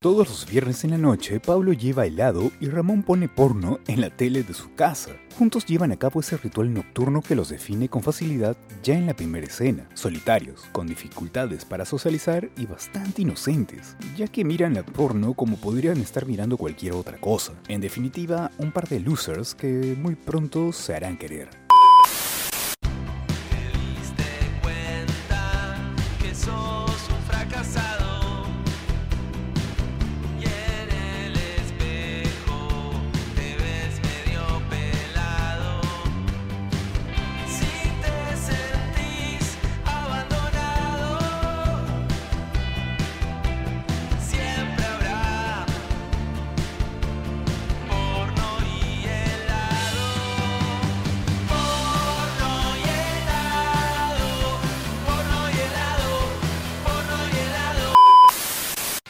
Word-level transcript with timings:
Todos 0.00 0.28
los 0.28 0.46
viernes 0.46 0.84
en 0.84 0.92
la 0.92 0.98
noche, 0.98 1.40
Pablo 1.40 1.72
lleva 1.72 2.06
helado 2.06 2.52
y 2.60 2.68
Ramón 2.68 3.02
pone 3.02 3.28
porno 3.28 3.80
en 3.88 4.00
la 4.00 4.10
tele 4.10 4.44
de 4.44 4.54
su 4.54 4.72
casa. 4.74 5.10
Juntos 5.36 5.66
llevan 5.66 5.90
a 5.90 5.96
cabo 5.96 6.20
ese 6.20 6.36
ritual 6.36 6.72
nocturno 6.72 7.20
que 7.20 7.34
los 7.34 7.48
define 7.48 7.88
con 7.88 8.04
facilidad 8.04 8.56
ya 8.80 8.94
en 8.94 9.06
la 9.06 9.16
primera 9.16 9.48
escena. 9.48 9.88
Solitarios, 9.94 10.66
con 10.70 10.86
dificultades 10.86 11.64
para 11.64 11.84
socializar 11.84 12.48
y 12.56 12.66
bastante 12.66 13.22
inocentes, 13.22 13.96
ya 14.16 14.28
que 14.28 14.44
miran 14.44 14.74
la 14.74 14.84
porno 14.84 15.34
como 15.34 15.56
podrían 15.56 15.96
estar 15.96 16.26
mirando 16.26 16.58
cualquier 16.58 16.92
otra 16.92 17.18
cosa. 17.18 17.54
En 17.66 17.80
definitiva, 17.80 18.52
un 18.58 18.70
par 18.70 18.86
de 18.86 19.00
losers 19.00 19.56
que 19.56 19.96
muy 20.00 20.14
pronto 20.14 20.72
se 20.72 20.94
harán 20.94 21.18
querer. 21.18 21.67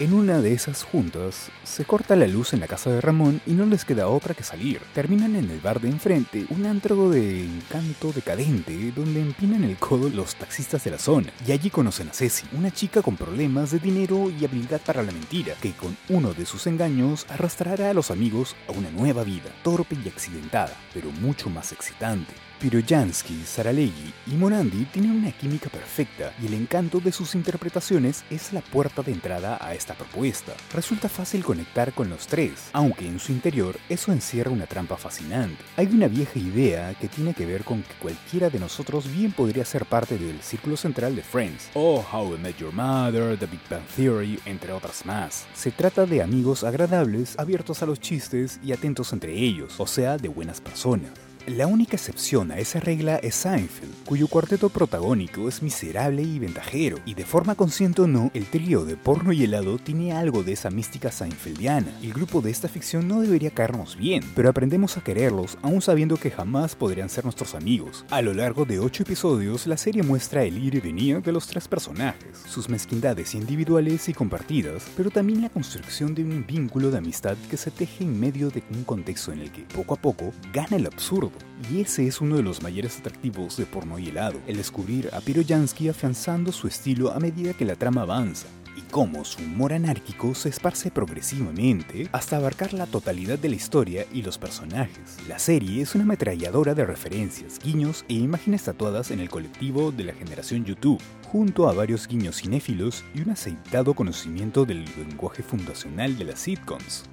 En 0.00 0.12
una 0.12 0.40
de 0.40 0.52
esas 0.52 0.84
juntas, 0.84 1.50
se 1.64 1.84
corta 1.84 2.14
la 2.14 2.28
luz 2.28 2.52
en 2.52 2.60
la 2.60 2.68
casa 2.68 2.88
de 2.88 3.00
Ramón 3.00 3.40
y 3.46 3.54
no 3.54 3.66
les 3.66 3.84
queda 3.84 4.06
otra 4.06 4.32
que 4.32 4.44
salir. 4.44 4.80
Terminan 4.94 5.34
en 5.34 5.50
el 5.50 5.58
bar 5.58 5.80
de 5.80 5.88
enfrente, 5.88 6.46
un 6.50 6.66
antro 6.66 7.10
de 7.10 7.42
encanto 7.42 8.12
decadente, 8.12 8.92
donde 8.94 9.20
empinan 9.20 9.64
el 9.64 9.76
codo 9.76 10.08
los 10.08 10.36
taxistas 10.36 10.84
de 10.84 10.92
la 10.92 10.98
zona. 10.98 11.32
Y 11.44 11.50
allí 11.50 11.68
conocen 11.68 12.10
a 12.10 12.12
Ceci, 12.12 12.46
una 12.52 12.70
chica 12.70 13.02
con 13.02 13.16
problemas 13.16 13.72
de 13.72 13.80
dinero 13.80 14.30
y 14.30 14.44
habilidad 14.44 14.80
para 14.82 15.02
la 15.02 15.10
mentira, 15.10 15.54
que 15.60 15.72
con 15.72 15.96
uno 16.08 16.32
de 16.32 16.46
sus 16.46 16.68
engaños 16.68 17.26
arrastrará 17.28 17.90
a 17.90 17.94
los 17.94 18.12
amigos 18.12 18.54
a 18.68 18.72
una 18.78 18.92
nueva 18.92 19.24
vida, 19.24 19.50
torpe 19.64 19.96
y 20.04 20.08
accidentada, 20.08 20.76
pero 20.94 21.10
mucho 21.10 21.50
más 21.50 21.72
excitante. 21.72 22.47
Piroyansky, 22.60 23.44
Saralegui 23.44 24.12
y 24.26 24.30
Morandi 24.32 24.84
tienen 24.86 25.12
una 25.12 25.30
química 25.30 25.70
perfecta 25.70 26.32
y 26.42 26.46
el 26.46 26.54
encanto 26.54 26.98
de 26.98 27.12
sus 27.12 27.36
interpretaciones 27.36 28.24
es 28.30 28.52
la 28.52 28.60
puerta 28.60 29.02
de 29.02 29.12
entrada 29.12 29.58
a 29.60 29.74
esta 29.74 29.94
propuesta. 29.94 30.54
Resulta 30.74 31.08
fácil 31.08 31.44
conectar 31.44 31.92
con 31.92 32.10
los 32.10 32.26
tres, 32.26 32.70
aunque 32.72 33.06
en 33.06 33.20
su 33.20 33.30
interior 33.30 33.78
eso 33.88 34.10
encierra 34.10 34.50
una 34.50 34.66
trampa 34.66 34.96
fascinante. 34.96 35.62
Hay 35.76 35.86
una 35.86 36.08
vieja 36.08 36.38
idea 36.38 36.94
que 36.94 37.06
tiene 37.06 37.32
que 37.32 37.46
ver 37.46 37.62
con 37.62 37.82
que 37.82 37.94
cualquiera 38.00 38.50
de 38.50 38.58
nosotros 38.58 39.10
bien 39.10 39.30
podría 39.30 39.64
ser 39.64 39.86
parte 39.86 40.18
del 40.18 40.40
círculo 40.42 40.76
central 40.76 41.14
de 41.14 41.22
Friends, 41.22 41.70
o 41.74 42.04
How 42.12 42.34
I 42.34 42.38
Met 42.38 42.56
Your 42.58 42.72
Mother, 42.72 43.38
The 43.38 43.46
Big 43.46 43.60
Bang 43.70 43.86
Theory, 43.94 44.40
entre 44.46 44.72
otras 44.72 45.06
más. 45.06 45.46
Se 45.54 45.70
trata 45.70 46.06
de 46.06 46.22
amigos 46.22 46.64
agradables, 46.64 47.38
abiertos 47.38 47.82
a 47.82 47.86
los 47.86 48.00
chistes 48.00 48.58
y 48.64 48.72
atentos 48.72 49.12
entre 49.12 49.32
ellos, 49.32 49.74
o 49.78 49.86
sea, 49.86 50.16
de 50.16 50.28
buenas 50.28 50.60
personas. 50.60 51.27
La 51.48 51.66
única 51.66 51.96
excepción 51.96 52.50
a 52.50 52.58
esa 52.58 52.78
regla 52.78 53.16
es 53.16 53.34
Seinfeld, 53.34 54.04
cuyo 54.04 54.28
cuarteto 54.28 54.68
protagónico 54.68 55.48
es 55.48 55.62
miserable 55.62 56.22
y 56.22 56.38
ventajero, 56.38 56.98
y 57.06 57.14
de 57.14 57.24
forma 57.24 57.54
consciente 57.54 58.02
o 58.02 58.06
no, 58.06 58.30
el 58.34 58.44
trío 58.44 58.84
de 58.84 58.98
porno 58.98 59.32
y 59.32 59.44
helado 59.44 59.78
tiene 59.78 60.12
algo 60.12 60.42
de 60.42 60.52
esa 60.52 60.68
mística 60.68 61.10
seinfeldiana. 61.10 61.98
El 62.02 62.12
grupo 62.12 62.42
de 62.42 62.50
esta 62.50 62.68
ficción 62.68 63.08
no 63.08 63.22
debería 63.22 63.50
caernos 63.50 63.96
bien, 63.96 64.22
pero 64.36 64.50
aprendemos 64.50 64.98
a 64.98 65.00
quererlos 65.00 65.56
aún 65.62 65.80
sabiendo 65.80 66.18
que 66.18 66.30
jamás 66.30 66.76
podrían 66.76 67.08
ser 67.08 67.24
nuestros 67.24 67.54
amigos. 67.54 68.04
A 68.10 68.20
lo 68.20 68.34
largo 68.34 68.66
de 68.66 68.78
ocho 68.78 69.02
episodios, 69.02 69.66
la 69.66 69.78
serie 69.78 70.02
muestra 70.02 70.44
el 70.44 70.58
ir 70.58 70.74
y 70.74 70.80
venir 70.80 71.22
de 71.22 71.32
los 71.32 71.46
tres 71.46 71.66
personajes, 71.66 72.36
sus 72.46 72.68
mezquindades 72.68 73.34
individuales 73.34 74.08
y 74.10 74.12
compartidas, 74.12 74.84
pero 74.98 75.10
también 75.10 75.40
la 75.40 75.48
construcción 75.50 76.14
de 76.14 76.24
un 76.24 76.46
vínculo 76.46 76.90
de 76.90 76.98
amistad 76.98 77.38
que 77.50 77.56
se 77.56 77.70
teje 77.70 78.04
en 78.04 78.20
medio 78.20 78.50
de 78.50 78.62
un 78.70 78.84
contexto 78.84 79.32
en 79.32 79.40
el 79.40 79.50
que, 79.50 79.62
poco 79.62 79.94
a 79.94 79.96
poco, 79.96 80.32
gana 80.52 80.76
el 80.76 80.86
absurdo. 80.86 81.37
Y 81.70 81.80
ese 81.80 82.06
es 82.06 82.20
uno 82.20 82.36
de 82.36 82.42
los 82.42 82.62
mayores 82.62 82.98
atractivos 82.98 83.56
de 83.56 83.66
Porno 83.66 83.98
y 83.98 84.08
Helado, 84.08 84.40
el 84.46 84.56
descubrir 84.56 85.10
a 85.12 85.20
Piroyansky 85.20 85.88
afianzando 85.88 86.52
su 86.52 86.68
estilo 86.68 87.12
a 87.12 87.20
medida 87.20 87.52
que 87.52 87.64
la 87.64 87.76
trama 87.76 88.02
avanza, 88.02 88.48
y 88.78 88.82
cómo 88.82 89.24
su 89.24 89.42
humor 89.42 89.72
anárquico 89.72 90.34
se 90.34 90.48
esparce 90.50 90.92
progresivamente 90.92 92.08
hasta 92.12 92.36
abarcar 92.36 92.72
la 92.72 92.86
totalidad 92.86 93.38
de 93.38 93.48
la 93.48 93.56
historia 93.56 94.06
y 94.12 94.22
los 94.22 94.38
personajes. 94.38 95.16
La 95.26 95.40
serie 95.40 95.82
es 95.82 95.96
una 95.96 96.04
ametralladora 96.04 96.74
de 96.74 96.86
referencias, 96.86 97.58
guiños 97.58 98.04
e 98.08 98.14
imágenes 98.14 98.62
tatuadas 98.62 99.10
en 99.10 99.18
el 99.18 99.28
colectivo 99.28 99.90
de 99.90 100.04
la 100.04 100.12
generación 100.12 100.64
YouTube, 100.64 101.02
junto 101.26 101.68
a 101.68 101.74
varios 101.74 102.06
guiños 102.06 102.36
cinéfilos 102.36 103.04
y 103.14 103.22
un 103.22 103.30
aceitado 103.30 103.94
conocimiento 103.94 104.64
del 104.64 104.84
lenguaje 104.96 105.42
fundacional 105.42 106.16
de 106.16 106.24
las 106.24 106.38
sitcoms. 106.38 107.10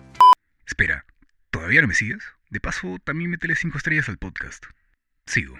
Espera, 0.68 1.06
¿todavía 1.50 1.82
no 1.82 1.88
me 1.88 1.96
sigues? 1.96 2.24
De 2.56 2.62
paso, 2.62 3.00
también 3.04 3.32
métele 3.32 3.54
5 3.54 3.78
estrellas 3.78 4.08
al 4.08 4.18
podcast. 4.18 4.64
Sigo. 5.26 5.56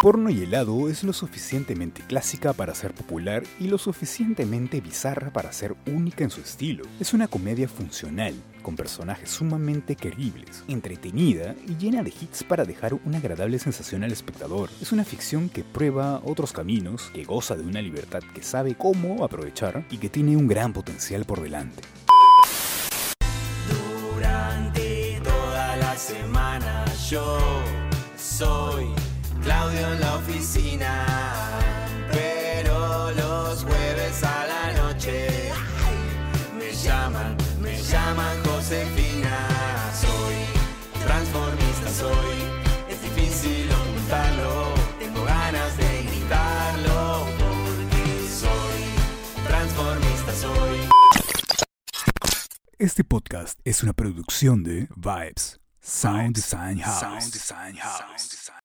Porno 0.00 0.30
y 0.30 0.44
helado 0.44 0.88
es 0.88 1.04
lo 1.04 1.12
suficientemente 1.12 2.00
clásica 2.00 2.54
para 2.54 2.74
ser 2.74 2.94
popular 2.94 3.42
y 3.60 3.68
lo 3.68 3.76
suficientemente 3.76 4.80
bizarra 4.80 5.30
para 5.30 5.52
ser 5.52 5.76
única 5.84 6.24
en 6.24 6.30
su 6.30 6.40
estilo. 6.40 6.86
Es 7.00 7.12
una 7.12 7.28
comedia 7.28 7.68
funcional, 7.68 8.32
con 8.62 8.76
personajes 8.76 9.28
sumamente 9.28 9.94
queribles, 9.94 10.64
entretenida 10.68 11.54
y 11.66 11.76
llena 11.76 12.02
de 12.02 12.14
hits 12.18 12.44
para 12.44 12.64
dejar 12.64 12.94
una 12.94 13.18
agradable 13.18 13.58
sensación 13.58 14.02
al 14.02 14.12
espectador. 14.12 14.70
Es 14.80 14.90
una 14.90 15.04
ficción 15.04 15.50
que 15.50 15.64
prueba 15.64 16.22
otros 16.24 16.54
caminos, 16.54 17.10
que 17.12 17.24
goza 17.24 17.56
de 17.56 17.64
una 17.64 17.82
libertad 17.82 18.22
que 18.34 18.42
sabe 18.42 18.74
cómo 18.74 19.22
aprovechar 19.22 19.86
y 19.90 19.98
que 19.98 20.08
tiene 20.08 20.34
un 20.34 20.48
gran 20.48 20.72
potencial 20.72 21.26
por 21.26 21.42
delante. 21.42 21.82
Semana 26.08 26.86
yo 27.10 27.38
soy 28.16 28.94
Claudio 29.42 29.92
en 29.92 30.00
la 30.00 30.14
oficina, 30.16 31.04
pero 32.10 33.10
los 33.12 33.62
jueves 33.62 34.24
a 34.24 34.46
la 34.46 34.72
noche 34.82 35.28
me 36.58 36.72
llaman, 36.72 37.36
me 37.60 37.76
llaman 37.82 38.36
Josefina. 38.42 39.36
Soy 40.00 40.36
transformista, 41.04 41.90
soy, 41.90 42.38
es 42.88 43.02
difícil 43.02 43.68
ocultarlo, 43.70 44.74
tengo 44.98 45.24
ganas 45.24 45.76
de 45.76 46.02
gritarlo 46.04 47.26
porque 47.38 48.04
soy 48.44 48.80
transformista, 49.46 50.32
soy. 50.32 50.78
Este 52.78 53.04
podcast 53.04 53.58
es 53.64 53.82
una 53.82 53.92
producción 53.92 54.62
de 54.62 54.88
Vibes, 54.96 55.60
Sound 55.80 56.34
Design 56.34 56.78
House. 56.78 57.00
Sound 57.00 57.32
Design 57.32 57.76
House. 57.76 58.50